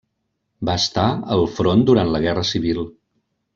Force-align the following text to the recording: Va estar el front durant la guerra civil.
Va 0.69 0.77
estar 0.83 1.03
el 1.35 1.45
front 1.59 1.85
durant 1.91 2.11
la 2.17 2.25
guerra 2.27 2.47
civil. 2.55 2.83